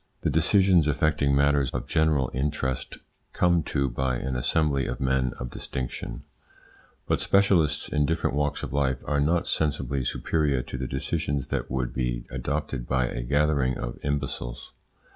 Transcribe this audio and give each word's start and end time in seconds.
The 0.21 0.31
decisions 0.31 0.87
affecting 0.87 1.35
matters 1.35 1.69
of 1.69 1.85
general 1.85 2.31
interest 2.33 2.97
come 3.33 3.61
to 3.65 3.87
by 3.87 4.15
an 4.15 4.35
assembly 4.35 4.87
of 4.87 4.99
men 4.99 5.33
of 5.39 5.51
distinction, 5.51 6.23
but 7.07 7.19
specialists 7.19 7.87
in 7.87 8.07
different 8.07 8.35
walks 8.35 8.63
of 8.63 8.73
life, 8.73 9.03
are 9.05 9.19
not 9.21 9.45
sensibly 9.45 10.03
superior 10.03 10.63
to 10.63 10.77
the 10.79 10.87
decisions 10.87 11.49
that 11.49 11.69
would 11.69 11.93
be 11.93 12.25
adopted 12.31 12.87
by 12.87 13.09
a 13.09 13.21
gathering 13.21 13.77
of 13.77 13.99
imbeciles. 14.03 14.73